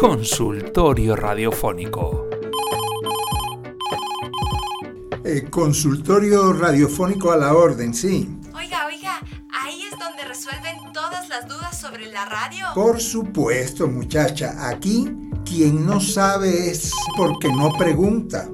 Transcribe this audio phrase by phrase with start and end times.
[0.00, 2.26] Consultorio Radiofónico.
[5.22, 8.26] Eh, consultorio radiofónico a la orden, sí.
[8.54, 9.20] Oiga, oiga,
[9.52, 12.64] ahí es donde resuelven todas las dudas sobre la radio.
[12.74, 14.70] Por supuesto, muchacha.
[14.70, 18.48] Aquí quien no sabe es porque no pregunta.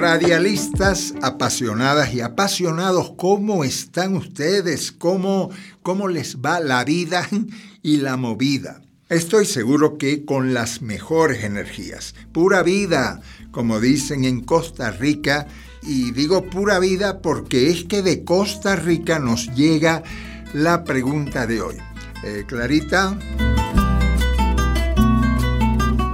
[0.00, 4.92] Radialistas apasionadas y apasionados, ¿cómo están ustedes?
[4.92, 5.50] ¿Cómo,
[5.82, 7.28] ¿Cómo les va la vida
[7.82, 8.80] y la movida?
[9.10, 12.14] Estoy seguro que con las mejores energías.
[12.32, 13.20] Pura vida,
[13.50, 15.46] como dicen en Costa Rica,
[15.82, 20.02] y digo pura vida porque es que de Costa Rica nos llega
[20.54, 21.76] la pregunta de hoy.
[22.24, 23.18] Eh, Clarita.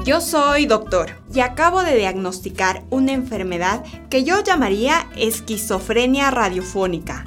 [0.04, 7.26] Yo soy doctor y acabo de diagnosticar una enfermedad que yo llamaría esquizofrenia radiofónica.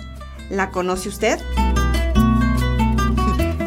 [0.49, 1.39] ¿La conoce usted?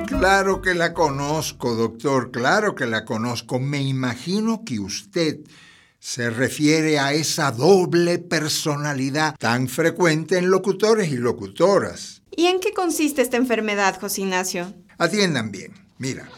[0.08, 3.60] Claro que la conozco, doctor, claro que la conozco.
[3.60, 5.38] Me imagino que usted
[6.00, 12.22] se refiere a esa doble personalidad tan frecuente en locutores y locutoras.
[12.32, 14.74] ¿Y en qué consiste esta enfermedad, José Ignacio?
[14.98, 16.28] Atiendan bien, mira.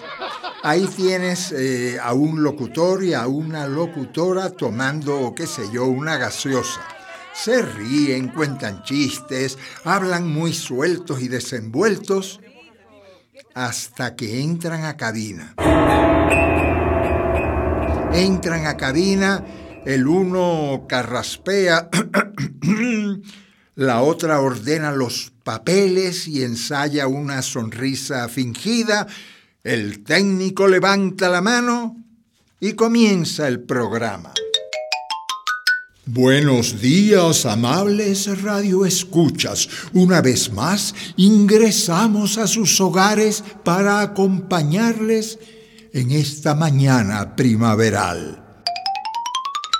[0.63, 6.19] Ahí tienes eh, a un locutor y a una locutora tomando, qué sé yo, una
[6.19, 6.83] gaseosa.
[7.33, 12.41] Se ríen, cuentan chistes, hablan muy sueltos y desenvueltos
[13.55, 15.55] hasta que entran a cabina.
[18.13, 19.45] Entran a cabina,
[19.87, 21.89] el uno carraspea,
[23.77, 29.07] la otra ordena los papeles y ensaya una sonrisa fingida,
[29.65, 31.97] el técnico levanta la mano
[32.61, 34.33] y comienza el programa.
[36.05, 39.71] Buenos días, amables radioescuchas.
[39.95, 45.39] Una vez más, ingresamos a sus hogares para acompañarles
[45.95, 48.44] en esta mañana primaveral.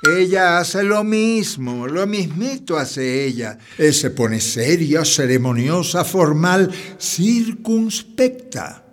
[0.07, 3.59] Ella hace lo mismo, lo mismito hace ella.
[3.79, 6.71] Él se pone seria, ceremoniosa, formal,
[7.01, 8.85] circunspecta.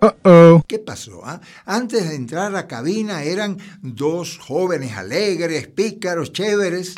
[0.68, 1.22] ¿Qué pasó?
[1.26, 1.42] ah?
[1.66, 6.96] Antes de entrar a cabina eran dos jóvenes alegres, pícaros, chéveres.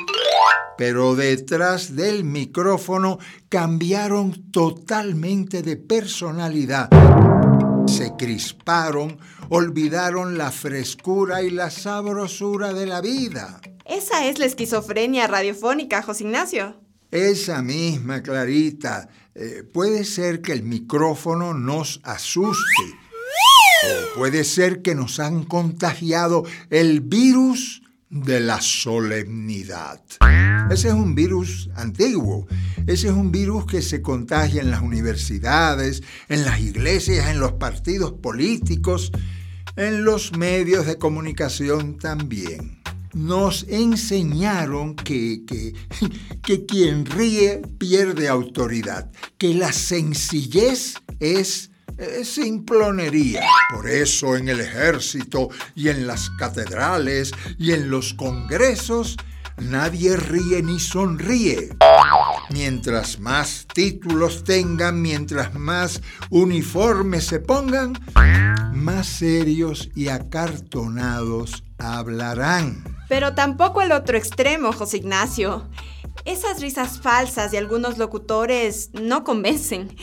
[0.77, 3.17] Pero detrás del micrófono
[3.49, 6.89] cambiaron totalmente de personalidad.
[7.87, 9.17] Se crisparon,
[9.49, 13.59] olvidaron la frescura y la sabrosura de la vida.
[13.93, 16.75] Esa es la esquizofrenia radiofónica, José Ignacio.
[17.11, 19.07] Esa misma, Clarita.
[19.35, 22.83] Eh, puede ser que el micrófono nos asuste.
[23.85, 30.01] O puede ser que nos han contagiado el virus de la solemnidad.
[30.71, 32.47] Ese es un virus antiguo.
[32.87, 37.53] Ese es un virus que se contagia en las universidades, en las iglesias, en los
[37.53, 39.11] partidos políticos,
[39.75, 42.82] en los medios de comunicación también
[43.13, 45.73] nos enseñaron que, que,
[46.43, 53.41] que, quien ríe pierde autoridad, que la sencillez es, es simplonería.
[53.73, 59.17] Por eso en el ejército y en las catedrales y en los congresos
[59.57, 61.69] nadie ríe ni sonríe.
[62.49, 67.93] Mientras más títulos tengan, mientras más uniformes se pongan,
[68.73, 72.83] más serios y acartonados hablarán.
[73.09, 75.67] Pero tampoco el otro extremo, José Ignacio.
[76.25, 79.95] Esas risas falsas de algunos locutores no convencen.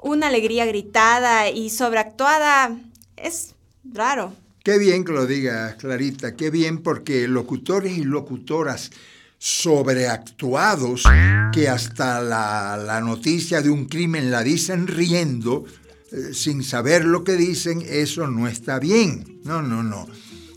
[0.00, 2.76] Una alegría gritada y sobreactuada
[3.16, 3.54] es
[3.84, 4.32] raro.
[4.64, 8.90] Qué bien que lo digas, Clarita, qué bien porque locutores y locutoras
[9.38, 11.04] sobreactuados
[11.52, 15.64] que hasta la, la noticia de un crimen la dicen riendo,
[16.12, 19.40] eh, sin saber lo que dicen, eso no está bien.
[19.44, 20.06] No, no, no.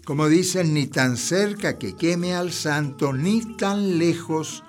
[0.06, 4.64] Como dicen, ni tan cerca que queme al santo, ni tan lejos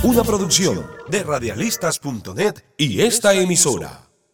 [0.01, 4.08] Una producción de radialistas.net y esta emisora.